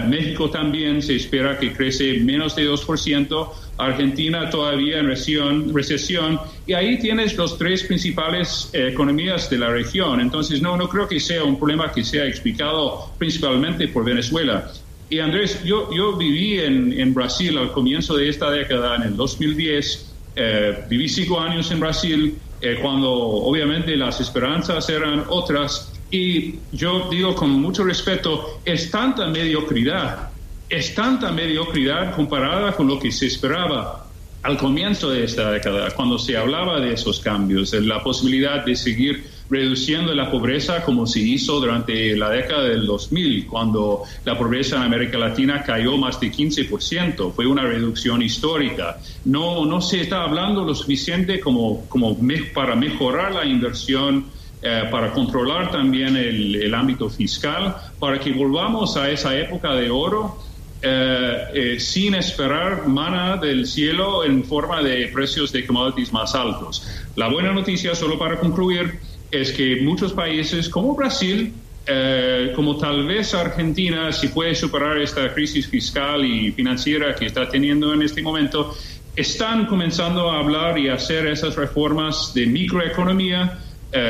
[0.08, 3.49] México también se espera que crece menos de 2%.
[3.77, 9.69] Argentina todavía en recesión, recesión, y ahí tienes los tres principales eh, economías de la
[9.69, 10.21] región.
[10.21, 14.71] Entonces, no, no creo que sea un problema que sea explicado principalmente por Venezuela.
[15.09, 19.15] Y Andrés, yo, yo viví en, en Brasil al comienzo de esta década, en el
[19.15, 26.55] 2010, eh, viví cinco años en Brasil, eh, cuando obviamente las esperanzas eran otras, y
[26.71, 30.29] yo digo con mucho respeto, es tanta mediocridad
[30.75, 34.05] es tanta mediocridad comparada con lo que se esperaba
[34.43, 38.75] al comienzo de esta década, cuando se hablaba de esos cambios, de la posibilidad de
[38.75, 44.75] seguir reduciendo la pobreza como se hizo durante la década del 2000, cuando la pobreza
[44.75, 47.33] en América Latina cayó más de 15%.
[47.33, 48.99] Fue una reducción histórica.
[49.25, 52.15] No, no se está hablando lo suficiente como, como
[52.53, 54.25] para mejorar la inversión
[54.61, 59.89] eh, para controlar también el, el, ámbito fiscal, para que volvamos a esa época de
[59.89, 60.38] oro
[60.87, 66.87] eh, eh, sin esperar mana del cielo en forma de precios de commodities más altos.
[67.15, 68.99] La buena noticia, solo para concluir,
[69.31, 71.51] es que muchos países como Brasil,
[71.87, 77.49] eh, como tal vez Argentina, si puede superar esta crisis fiscal y financiera que está
[77.49, 78.77] teniendo en este momento,
[79.15, 83.57] están comenzando a hablar y hacer esas reformas de microeconomía,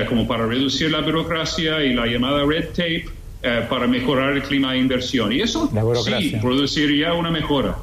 [0.09, 3.05] como para reducir la burocracia y la llamada red tape,
[3.47, 5.31] eh, para mejorar el clima de inversión.
[5.31, 5.69] Y eso
[6.03, 7.75] sí produciría una mejora.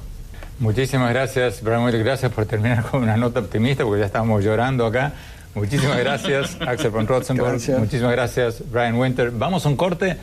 [0.59, 5.13] Muchísimas gracias, Brian Gracias por terminar con una nota optimista, porque ya estamos llorando acá.
[5.55, 7.61] Muchísimas gracias, Axel von Rotzenberg.
[7.79, 9.31] Muchísimas gracias, Brian Winter.
[9.31, 10.17] Vamos a un corte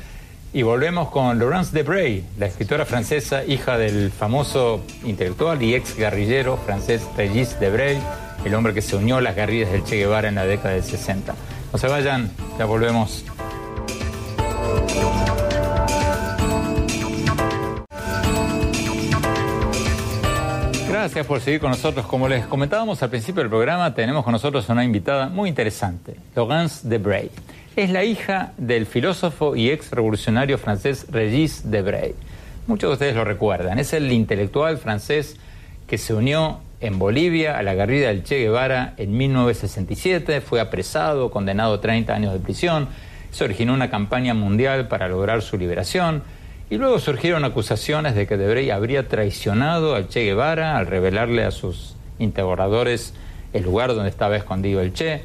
[0.51, 6.57] y volvemos con Laurence Debray, la escritora francesa, hija del famoso intelectual y ex guerrillero
[6.57, 7.97] francés Regis Debray,
[8.43, 10.83] el hombre que se unió a las guerrillas del Che Guevara en la década del
[10.83, 11.33] 60.
[11.71, 13.23] No se vayan, ya volvemos.
[20.99, 22.05] Gracias por seguir con nosotros.
[22.07, 26.85] Como les comentábamos al principio del programa, tenemos con nosotros una invitada muy interesante, Laurence
[26.85, 27.31] Debray.
[27.77, 32.15] Es la hija del filósofo y ex revolucionario francés Regis Debray.
[32.67, 33.79] Muchos de ustedes lo recuerdan.
[33.79, 35.37] Es el intelectual francés
[35.87, 40.41] que se unió en Bolivia a la guerrilla del Che Guevara en 1967.
[40.41, 42.89] Fue apresado, condenado a 30 años de prisión.
[43.31, 46.23] Se originó una campaña mundial para lograr su liberación
[46.69, 51.51] y luego surgieron acusaciones de que Debray habría traicionado al Che Guevara al revelarle a
[51.51, 53.13] sus interrogadores
[53.53, 55.23] el lugar donde estaba escondido el Che.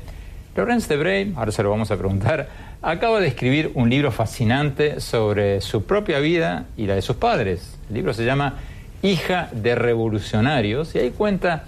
[0.57, 2.49] Laurence Debray, ahora se lo vamos a preguntar,
[2.81, 7.79] acaba de escribir un libro fascinante sobre su propia vida y la de sus padres.
[7.89, 8.55] El libro se llama
[9.03, 11.65] Hija de Revolucionarios y ahí cuenta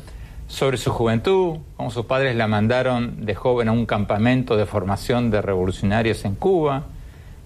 [0.48, 5.30] sobre su juventud, cómo sus padres la mandaron de joven a un campamento de formación
[5.30, 6.84] de revolucionarios en Cuba,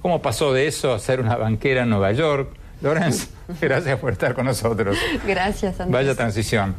[0.02, 2.50] ¿Cómo pasó de eso a ser una banquera en Nueva York?
[2.80, 3.28] Lorenz,
[3.60, 4.96] gracias por estar con nosotros.
[5.26, 5.92] Gracias, Andrés.
[5.92, 6.74] Vaya transición.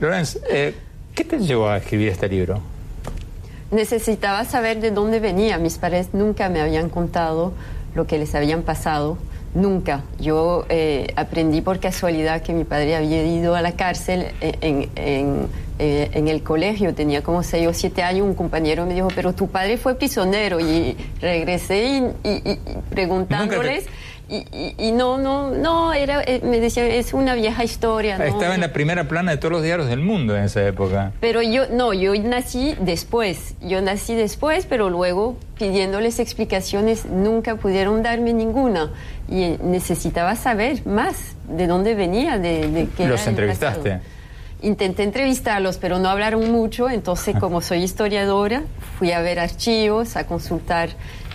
[0.00, 0.74] Lorenz, eh,
[1.14, 2.60] ¿qué te llevó a escribir este libro?
[3.70, 5.58] Necesitaba saber de dónde venía.
[5.58, 7.52] Mis padres nunca me habían contado
[7.94, 9.18] lo que les habían pasado.
[9.54, 10.02] Nunca.
[10.18, 15.48] Yo eh, aprendí por casualidad que mi padre había ido a la cárcel en, en
[15.78, 19.32] eh, en el colegio, tenía como seis o siete años, un compañero me dijo, pero
[19.32, 22.58] tu padre fue prisionero y regresé y,
[22.90, 23.86] preguntándoles...
[24.28, 28.16] Y, no, no, no, era, eh, me decía, es una vieja historia.
[28.16, 31.12] Estaba en la primera plana de todos los diarios del mundo en esa época.
[31.20, 38.02] Pero yo, no, yo nací después, yo nací después, pero luego pidiéndoles explicaciones nunca pudieron
[38.02, 38.92] darme ninguna.
[39.28, 44.00] Y necesitaba saber más de dónde venía, de, de qué ¿Los entrevistaste?
[44.62, 48.62] Intenté entrevistarlos, pero no hablaron mucho, entonces como soy historiadora,
[48.98, 50.90] fui a ver archivos, a consultar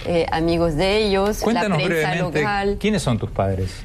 [0.06, 2.78] eh, amigos de ellos, la prensa local.
[2.80, 3.84] ¿Quiénes son tus padres?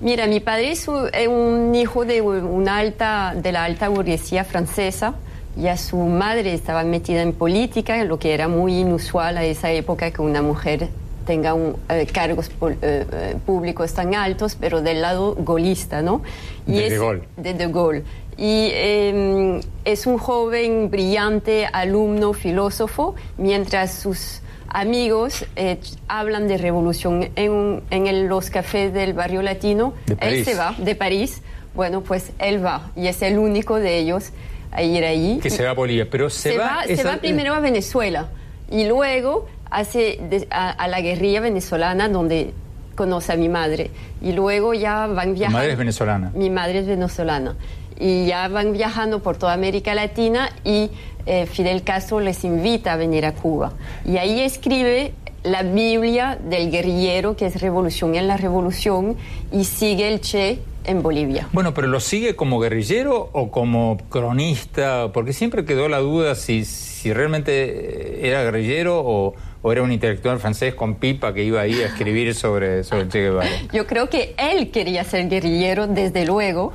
[0.00, 5.14] Mira, mi padre es un, hijo de una alta, de la alta burguesía francesa.
[5.56, 10.10] Ya su madre estaba metida en política, lo que era muy inusual a esa época
[10.10, 10.88] que una mujer
[11.26, 12.50] tenga un, eh, cargos
[12.82, 16.22] eh, públicos tan altos, pero del lado golista, ¿no?
[16.66, 17.22] Y de, de Gaulle.
[17.36, 18.04] De De Gaulle
[18.40, 25.78] y em, es un joven brillante, alumno, filósofo, mientras sus amigos eh,
[26.08, 29.92] hablan de revolución en, en los cafés del barrio latino.
[30.20, 31.42] Él se va de París.
[31.74, 34.30] Bueno, pues él va y es el único de ellos
[34.72, 35.38] a ir ahí.
[35.42, 38.30] Que se va a Bolivia, pero se, va, se va primero a Venezuela
[38.70, 42.52] y luego hace a, la guerrilla venezolana donde
[42.94, 45.58] conoce a mi madre y luego ya van viajando.
[45.58, 46.32] ¿Mi madre es venezolana?
[46.34, 47.56] Mi madre es venezolana
[47.98, 50.90] y ya van viajando por toda América Latina y
[51.26, 53.72] eh, Fidel Castro les invita a venir a Cuba
[54.04, 59.16] y ahí escribe la Biblia del guerrillero que es Revolución en la Revolución
[59.52, 61.48] y sigue el Che en Bolivia.
[61.52, 65.10] Bueno, pero ¿lo sigue como guerrillero o como cronista?
[65.12, 70.74] Porque siempre quedó la duda si, si realmente era guerrillero o, era un intelectual francés
[70.74, 73.50] con pipa que iba ahí a escribir sobre, sobre Che Guevara.
[73.72, 76.72] Yo creo que él quería ser guerrillero, desde luego,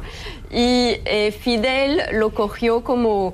[0.51, 3.33] y eh, Fidel lo cogió como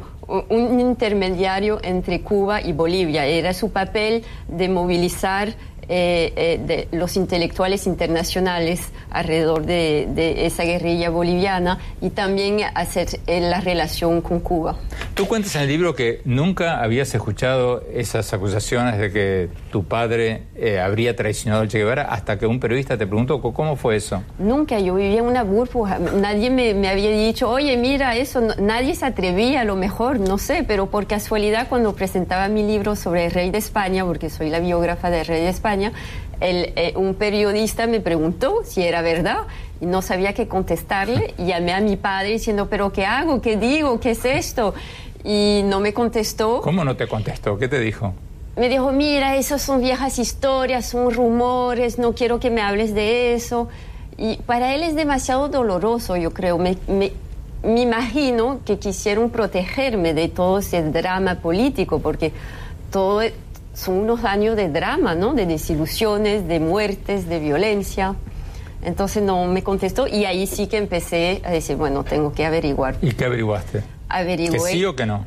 [0.50, 3.26] un intermediario entre Cuba y Bolivia.
[3.26, 5.56] Era su papel de movilizar
[5.92, 14.22] de los intelectuales internacionales alrededor de, esa guerrilla boliviana y también hacer eh, la relación
[14.22, 14.78] con Cuba.
[15.14, 20.44] Tú cuentas en el libro que nunca habías escuchado esas acusaciones de que tu padre
[20.82, 24.24] habría traicionado al Che Guevara hasta que un periodista te preguntó cómo fue eso.
[24.40, 28.96] Nunca, yo vivía en una burbuja, nadie me, me había dicho, oye, mira eso, nadie
[28.96, 33.26] se atrevía a lo mejor, no sé, pero por casualidad cuando presentaba mi libro sobre
[33.26, 35.81] el rey de España, porque soy la biógrafa del rey de España,
[36.42, 39.48] el, eh, un periodista me preguntó si era verdad
[39.80, 41.34] y no sabía qué contestarle.
[41.38, 43.42] Y llamé a mi padre diciendo, pero ¿qué hago?
[43.42, 44.00] ¿Qué digo?
[44.00, 44.74] ¿Qué es esto?
[45.24, 46.62] Y no me contestó.
[46.62, 47.58] ¿Cómo no te contestó?
[47.58, 48.14] ¿Qué te dijo?
[48.56, 53.34] Me dijo, mira, esas son viejas historias, son rumores, no quiero que me hables de
[53.34, 53.70] eso.
[54.18, 56.58] Y para él es demasiado doloroso, yo creo.
[56.58, 57.14] Me, me,
[57.64, 62.34] me imagino que quisieron protegerme de todo ese drama político, porque
[62.92, 63.22] todo
[63.74, 65.34] son unos años de drama, ¿no?
[65.34, 68.16] De desilusiones, de muertes, de violencia.
[68.84, 72.96] Entonces no me contestó y ahí sí que empecé a decir, bueno, tengo que averiguar.
[73.02, 73.84] ¿Y qué averiguaste?
[74.10, 74.54] Averigué.
[74.54, 75.24] ¿Que sí o que no?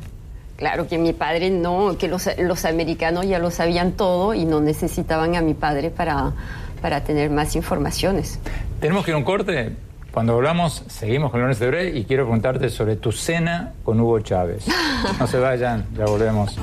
[0.57, 4.61] Claro que mi padre no, que los, los americanos ya lo sabían todo y no
[4.61, 6.33] necesitaban a mi padre para,
[6.81, 8.39] para tener más informaciones.
[8.79, 9.73] Tenemos que ir a un corte.
[10.11, 14.65] Cuando volvamos, seguimos con Lorenzo de y quiero preguntarte sobre tu cena con Hugo Chávez.
[15.19, 16.57] No se vayan, ya volvemos.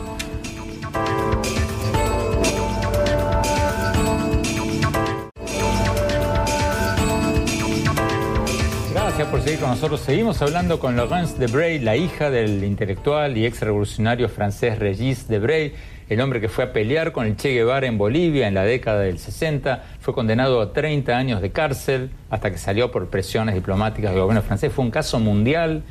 [9.31, 10.01] Por seguir con nosotros.
[10.01, 15.75] Seguimos hablando con Laurence Debray, la hija del intelectual y ex revolucionario francés Regis Debray,
[16.09, 19.01] el hombre que fue a pelear con el Che Guevara en Bolivia en la década
[19.01, 19.85] del 60.
[20.01, 24.43] Fue condenado a 30 años de cárcel hasta que salió por presiones diplomáticas del gobierno
[24.43, 24.73] francés.
[24.73, 25.83] Fue un caso mundial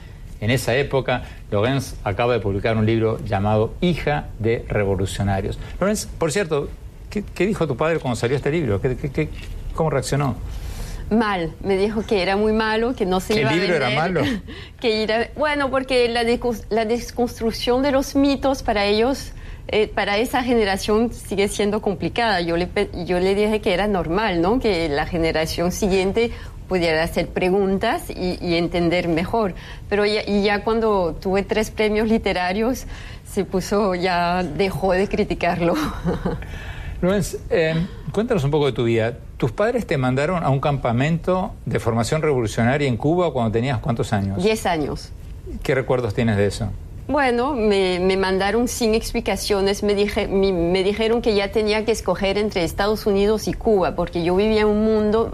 [0.41, 1.23] en esa época.
[1.51, 5.57] Laurence acaba de publicar un libro llamado Hija de Revolucionarios.
[5.79, 6.69] Laurence, por cierto,
[7.09, 8.81] ¿qué, dijo tu padre cuando salió este libro?
[9.73, 10.35] cómo reaccionó?
[11.11, 11.53] Mal.
[11.63, 13.69] Me dijo que era muy malo, que no se iba a vender.
[13.69, 14.21] libro era malo?
[14.79, 16.23] Que bueno, porque la,
[16.69, 19.33] la desconstrucción de los mitos para ellos,
[19.67, 22.41] eh, para esa generación sigue siendo complicada.
[22.41, 22.67] Yo le,
[23.05, 24.59] yo le dije que era normal, ¿no?
[24.59, 26.31] Que la generación siguiente
[26.67, 29.53] pudiera hacer preguntas y, entender mejor.
[29.89, 32.85] Pero ya, y ya cuando tuve tres premios literarios,
[33.25, 35.75] se puso, ya dejó de criticarlo.
[37.01, 37.75] Luis, eh,
[38.13, 39.17] cuéntanos un poco de tu vida.
[39.41, 44.13] ¿Tus padres te mandaron a un campamento de formación revolucionaria en Cuba cuando tenías cuántos
[44.13, 44.43] años?
[44.43, 45.09] Diez años.
[45.63, 46.69] ¿Qué recuerdos tienes de eso?
[47.07, 52.63] Bueno, me, mandaron sin explicaciones, me, dije, me, dijeron que ya tenía que escoger entre
[52.63, 55.33] Estados Unidos y Cuba, porque yo vivía en un mundo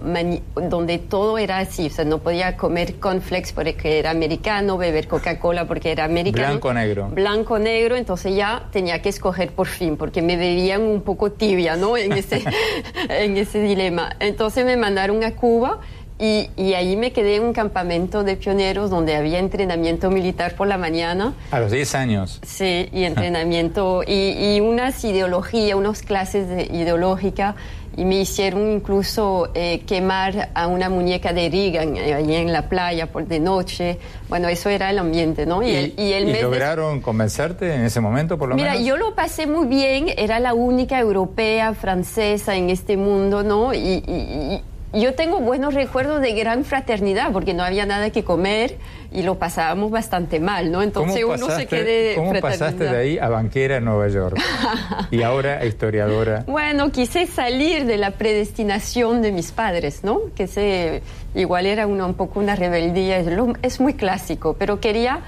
[0.56, 5.66] donde todo era así, o sea, no podía comer cornflakes porque era americano, beber Coca-Cola
[5.66, 6.48] porque era americano.
[6.48, 7.10] Blanco-negro.
[7.10, 11.98] Blanco-negro, entonces ya tenía que escoger por fin, porque me veían un poco tibia, ¿no?
[11.98, 12.44] En ese,
[13.10, 14.16] en ese dilema.
[14.20, 15.80] Entonces me mandaron a Cuba
[16.20, 20.68] y, y, ahí me quedé en un campamento de pioneros donde había entrenamiento militar por
[20.68, 21.34] la mañana.
[21.52, 22.40] A los 10 años.
[22.44, 27.56] Sí, y entrenamiento y, y unas ideologías, unas clases de ideológica.
[27.96, 32.70] Y me hicieron incluso eh, quemar a una muñeca de Reagan eh, ahí en la
[32.70, 33.98] playa por de noche.
[34.30, 35.64] Bueno, eso era el ambiente, ¿no?
[35.64, 38.72] ¿Y, y, el, y lograron convencerte en ese momento, por lo menos?
[38.72, 40.10] Mira, yo lo pasé muy bien.
[40.16, 43.74] Era la única europea, francesa en este mundo, ¿no?
[43.74, 44.62] y
[45.02, 48.78] yo tengo buenos recuerdos de gran fraternidad porque no había nada que comer
[49.12, 50.82] y lo pasábamos bastante mal, ¿no?
[50.82, 52.16] Entonces uno se quede.
[52.16, 54.38] ¿Cómo pasaste de ahí a banquera en Nueva York
[55.12, 56.44] y ahora a historiadora?
[56.48, 60.22] Bueno, quise salir de la predestinación de mis padres, ¿no?
[60.36, 61.02] Que se,
[61.36, 63.28] igual era una, un poco una rebeldía, es,
[63.62, 65.22] es muy clásico, pero quería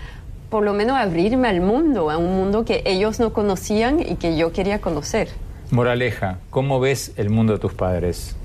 [0.50, 4.36] por lo menos abrirme al mundo, a un mundo que ellos no conocían y que
[4.36, 5.30] yo quería conocer.
[5.72, 8.36] Moraleja, ¿cómo ves el mundo de tus padres?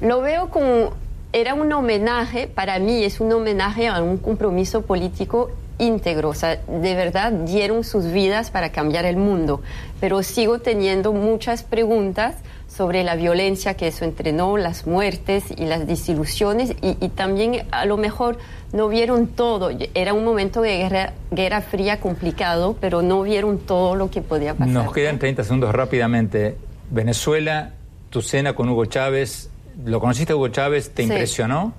[0.00, 0.92] Lo veo como,
[1.32, 6.56] era un homenaje, para mí es un homenaje a un compromiso político íntegro, o sea,
[6.56, 9.60] de verdad dieron sus vidas para cambiar el mundo,
[10.00, 12.36] pero sigo teniendo muchas preguntas
[12.68, 17.96] sobre la violencia que eso entrenó, las muertes y las desilusiones y, también a lo
[17.96, 18.38] mejor
[18.72, 19.70] no vieron todo.
[19.94, 24.54] Era un momento de guerra, guerra fría complicado, pero no vieron todo lo que podía
[24.54, 24.72] pasar.
[24.72, 26.56] Nos quedan 30 segundos rápidamente.
[26.90, 27.72] Venezuela,
[28.14, 29.50] tu cena con Hugo Chávez,
[29.84, 30.90] ¿lo conociste Hugo Chávez?
[30.94, 31.72] ¿Te impresionó?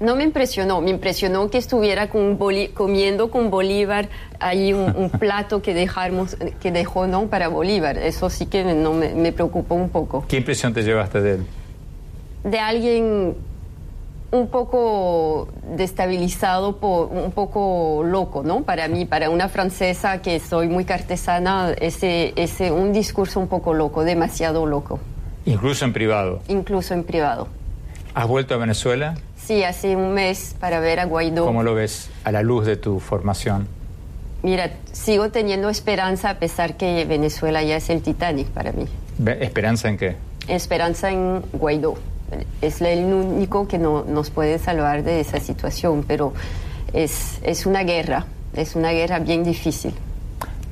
[0.00, 2.36] No me impresionó, me impresionó que estuviera con
[2.74, 4.08] comiendo con Bolívar
[4.40, 7.98] ahí un, plato que, dejamos, que dejó no para Bolívar.
[7.98, 10.24] Eso sí que no me, preocupó un poco.
[10.26, 11.46] ¿Qué impresión te llevaste de él?
[12.42, 13.36] De alguien
[14.32, 18.64] un poco destabilizado, por, un poco loco, ¿no?
[18.64, 23.72] Para mí, para una francesa que soy muy cartesana, ese, ese, un discurso un poco
[23.72, 24.98] loco, demasiado loco.
[25.46, 26.40] Incluso en privado.
[26.48, 27.48] Incluso en privado.
[28.14, 29.16] ¿Has vuelto a Venezuela?
[29.36, 31.44] Sí, hace un mes para ver a Guaidó.
[31.44, 33.68] ¿Cómo lo ves a la luz de tu formación?
[34.42, 38.86] Mira, sigo teniendo esperanza a pesar que Venezuela ya es el Titanic para mí.
[39.40, 40.16] ¿Esperanza en qué?
[40.48, 41.94] Esperanza en Guaidó.
[42.60, 46.32] Es el único que no, nos puede salvar de esa situación, pero
[46.92, 49.94] es, es una guerra, es una guerra bien difícil.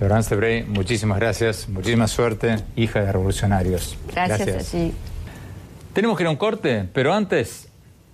[0.04, 3.96] Laurence Brey, muchísimas gracias, muchísima suerte, hija de revolucionarios.
[4.12, 4.70] Gracias, gracias.
[4.70, 4.92] ti.
[5.94, 7.68] Tenemos que ir a un corte, pero antes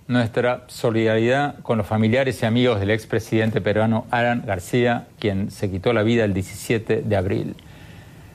[0.07, 5.91] nuestra solidaridad con los familiares y amigos del expresidente peruano Alan García, quien se quitó
[5.91, 7.55] la vida el 17 de abril.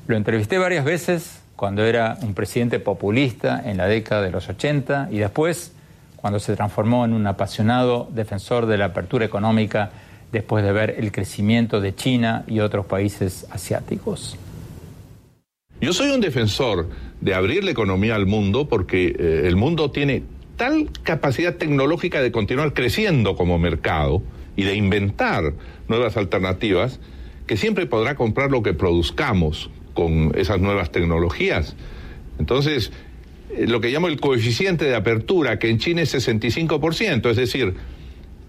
[0.06, 5.08] Lo entrevisté varias veces cuando era un presidente populista en la década de los 80
[5.10, 5.72] y después
[6.16, 9.92] cuando se transformó en un apasionado defensor de la apertura económica
[10.32, 14.36] después de ver el crecimiento de China y otros países asiáticos.
[15.80, 16.88] Yo soy un defensor
[17.20, 20.22] de abrir la economía al mundo porque eh, el mundo tiene
[20.56, 24.22] tal capacidad tecnológica de continuar creciendo como mercado
[24.56, 25.52] y de inventar
[25.88, 26.98] nuevas alternativas
[27.46, 31.76] que siempre podrá comprar lo que produzcamos con esas nuevas tecnologías.
[32.38, 32.90] Entonces,
[33.50, 37.74] eh, lo que llamo el coeficiente de apertura, que en China es 65%, es decir,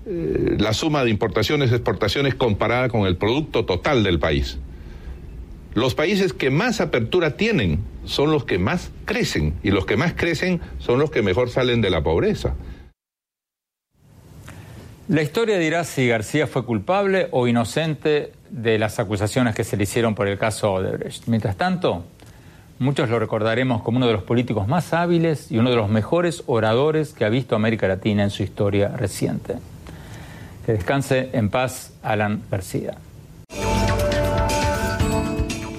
[0.09, 4.57] eh, la suma de importaciones y exportaciones comparada con el producto total del país.
[5.73, 10.13] Los países que más apertura tienen son los que más crecen y los que más
[10.13, 12.55] crecen son los que mejor salen de la pobreza.
[15.09, 19.83] La historia dirá si García fue culpable o inocente de las acusaciones que se le
[19.83, 21.27] hicieron por el caso Odebrecht.
[21.27, 22.05] Mientras tanto,
[22.79, 26.43] muchos lo recordaremos como uno de los políticos más hábiles y uno de los mejores
[26.47, 29.55] oradores que ha visto América Latina en su historia reciente.
[30.67, 32.97] Que descanse en paz Alan García.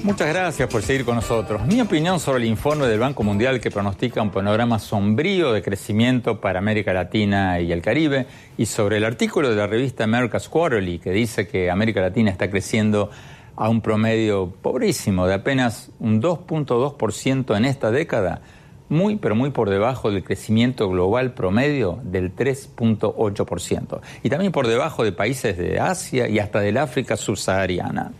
[0.02, 1.66] Muchas gracias por seguir con nosotros.
[1.66, 6.40] Mi opinión sobre el informe del Banco Mundial que pronostica un panorama sombrío de crecimiento
[6.40, 11.00] para América Latina y el Caribe y sobre el artículo de la revista America's Quarterly
[11.00, 13.10] que dice que América Latina está creciendo
[13.56, 18.40] a un promedio pobrísimo de apenas un 2.2% en esta década,
[18.88, 25.04] muy pero muy por debajo del crecimiento global promedio del 3.8% y también por debajo
[25.04, 28.12] de países de Asia y hasta del África subsahariana.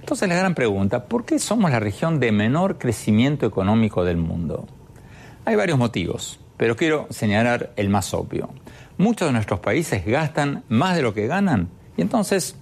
[0.00, 4.66] Entonces la gran pregunta, ¿por qué somos la región de menor crecimiento económico del mundo?
[5.44, 8.50] Hay varios motivos, pero quiero señalar el más obvio.
[8.98, 12.56] Muchos de nuestros países gastan más de lo que ganan y entonces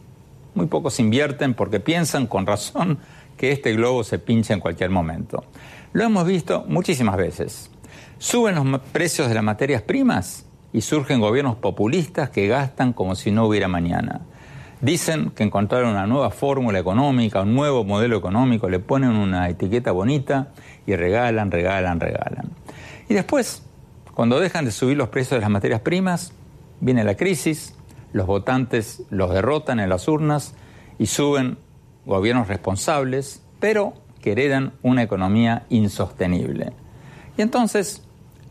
[0.55, 2.99] muy pocos invierten porque piensan con razón
[3.37, 5.45] que este globo se pincha en cualquier momento.
[5.93, 7.71] Lo hemos visto muchísimas veces.
[8.19, 13.33] Suben los precios de las materias primas y surgen gobiernos populistas que gastan como si
[13.33, 14.21] no hubiera mañana.
[14.81, 19.91] Dicen que encontraron una nueva fórmula económica, un nuevo modelo económico, le ponen una etiqueta
[19.91, 20.53] bonita
[20.87, 22.51] y regalan, regalan, regalan.
[23.09, 23.65] Y después,
[24.15, 26.33] cuando dejan de subir los precios de las materias primas,
[26.81, 27.75] viene la crisis,
[28.13, 30.55] los votantes los derrotan en las urnas
[31.01, 31.59] y suben
[32.07, 36.73] gobiernos responsables, pero que heredan una economía insostenible.
[37.37, 38.03] Y entonces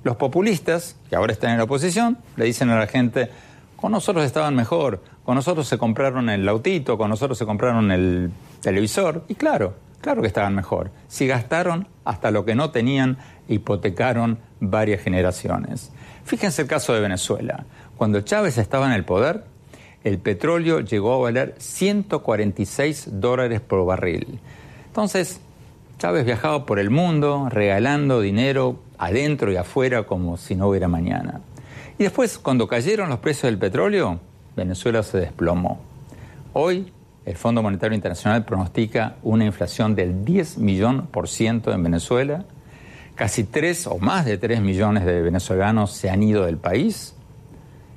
[0.04, 3.30] los populistas, que ahora están en la oposición, le dicen a la gente,
[3.76, 8.32] con nosotros estaban mejor, con nosotros se compraron el autito, con nosotros se compraron el
[8.62, 9.24] televisor.
[9.28, 10.92] Y claro, claro que estaban mejor.
[11.08, 13.18] Si gastaron hasta lo que no tenían,
[13.48, 15.92] hipotecaron varias generaciones.
[16.24, 17.66] Fíjense el caso de Venezuela.
[17.98, 19.44] Cuando Chávez estaba en el poder,
[20.04, 24.40] el petróleo llegó a valer 146 dólares por barril.
[24.88, 25.42] Entonces,
[26.00, 31.42] Chávez viajaba por el mundo regalando dinero adentro y afuera como si no hubiera mañana.
[31.98, 34.18] Y después, cuando cayeron los precios del petróleo,
[34.56, 35.82] Venezuela se desplomó.
[36.54, 36.94] Hoy,
[37.26, 42.46] el Fondo Monetario Internacional pronostica una inflación del 10 millón por ciento en Venezuela.
[43.16, 47.14] Casi 3 o más de 3 millones de venezolanos se han ido del país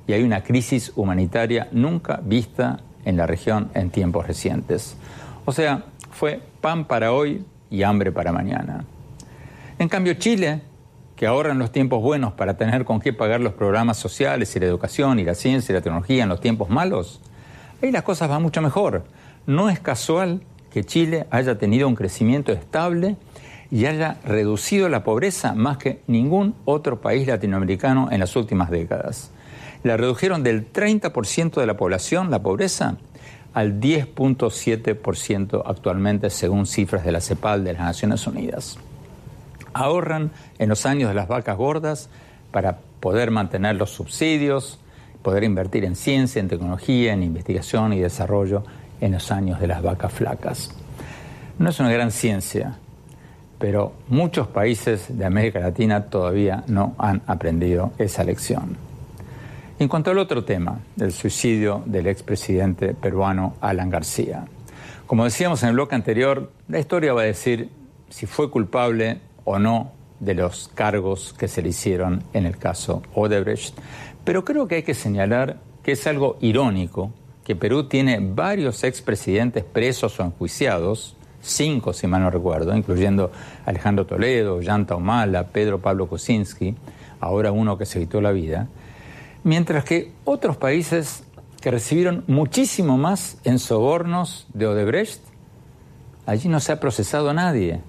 [0.07, 4.97] y hay una crisis humanitaria nunca vista en la región en tiempos recientes.
[5.45, 8.85] O sea, fue pan para hoy y hambre para mañana.
[9.79, 10.61] En cambio, Chile,
[11.15, 14.59] que ahorra en los tiempos buenos para tener con qué pagar los programas sociales y
[14.59, 17.21] la educación y la ciencia y la tecnología en los tiempos malos,
[17.81, 19.03] ahí las cosas van mucho mejor.
[19.45, 20.41] No es casual
[20.71, 23.15] que Chile haya tenido un crecimiento estable
[23.69, 29.31] y haya reducido la pobreza más que ningún otro país latinoamericano en las últimas décadas.
[29.83, 32.97] La redujeron del 30% de la población, la pobreza,
[33.53, 38.77] al 10.7% actualmente, según cifras de la CEPAL de las Naciones Unidas.
[39.73, 42.09] Ahorran en los años de las vacas gordas
[42.51, 44.79] para poder mantener los subsidios,
[45.21, 48.63] poder invertir en ciencia, en tecnología, en investigación y desarrollo
[49.01, 50.71] en los años de las vacas flacas.
[51.59, 52.77] No es una gran ciencia,
[53.59, 58.92] pero muchos países de América Latina todavía no han aprendido esa lección.
[59.79, 64.45] En cuanto al otro tema, el suicidio del expresidente peruano Alan García.
[65.07, 67.69] Como decíamos en el bloque anterior, la historia va a decir
[68.07, 73.01] si fue culpable o no de los cargos que se le hicieron en el caso
[73.15, 73.75] Odebrecht,
[74.23, 77.11] pero creo que hay que señalar que es algo irónico
[77.43, 83.31] que Perú tiene varios expresidentes presos o enjuiciados, cinco si mal no recuerdo, incluyendo
[83.65, 86.75] Alejandro Toledo, Yanta Humala, Pedro Pablo Kosinski,
[87.19, 88.69] ahora uno que se quitó la vida,
[89.43, 91.23] mientras que otros países
[91.61, 95.21] que recibieron muchísimo más en sobornos de Odebrecht,
[96.25, 97.81] allí no se ha procesado a nadie.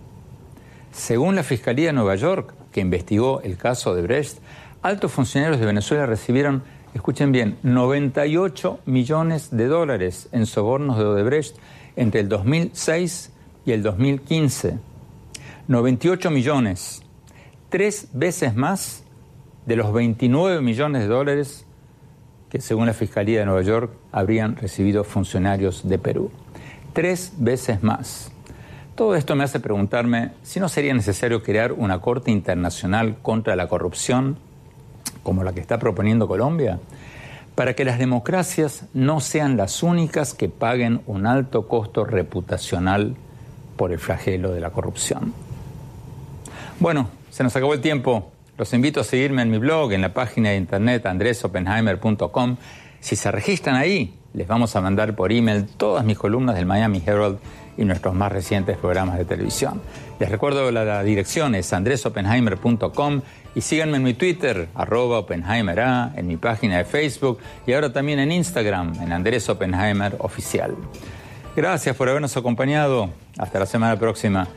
[0.93, 4.39] Según la Fiscalía de Nueva York, que investigó el caso Odebrecht,
[4.83, 6.63] altos funcionarios de Venezuela recibieron,
[6.95, 11.57] escuchen bien, 98 millones de dólares en sobornos de Odebrecht
[11.97, 13.33] entre el 2006
[13.67, 14.79] y el 2015.
[15.67, 17.03] 98 millones,
[17.71, 19.04] tres veces más
[19.67, 21.67] de los 29 millones de dólares
[22.55, 26.31] que según la Fiscalía de Nueva York habrían recibido funcionarios de Perú.
[26.93, 28.31] Tres veces más.
[28.95, 33.67] Todo esto me hace preguntarme si no sería necesario crear una Corte Internacional contra la
[33.67, 34.37] Corrupción,
[35.25, 36.79] como la que está proponiendo Colombia,
[37.57, 43.17] para que las democracias no sean las únicas que paguen un alto costo reputacional
[43.77, 45.35] por el flagelo de la corrupción.
[46.79, 48.31] Bueno, se nos acabó el tiempo.
[48.57, 52.57] Los invito a seguirme en mi blog, en la página de internet andresopenheimer.com.
[53.01, 57.03] Si se registran ahí, les vamos a mandar por email todas mis columnas del Miami
[57.05, 57.39] Herald
[57.77, 59.81] y nuestros más recientes programas de televisión.
[60.19, 63.23] Les recuerdo la, la dirección es andresopenheimer.com
[63.55, 65.79] y síganme en mi Twitter, arroba Oppenheimer
[66.17, 70.75] en mi página de Facebook y ahora también en Instagram, en Andrés Oppenheimer Oficial.
[71.57, 73.11] Gracias por habernos acompañado.
[73.39, 74.49] Hasta la semana próxima.